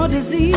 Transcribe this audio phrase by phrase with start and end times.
[0.00, 0.54] Or disease,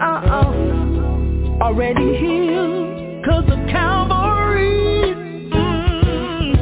[0.00, 5.14] uh-uh, already healed, cause of Calvary.
[5.52, 6.52] Mm.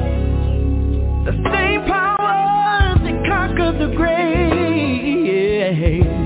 [1.26, 6.25] The same power that conquered the grave